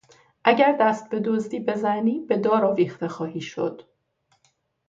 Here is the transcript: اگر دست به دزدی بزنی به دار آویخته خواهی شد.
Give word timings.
اگر 0.43 0.77
دست 0.79 1.09
به 1.09 1.19
دزدی 1.19 1.59
بزنی 1.59 2.19
به 2.19 2.37
دار 2.37 2.65
آویخته 2.65 3.07
خواهی 3.07 3.41
شد. 3.41 3.81